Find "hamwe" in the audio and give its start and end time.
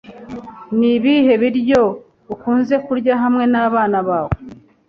3.21-3.43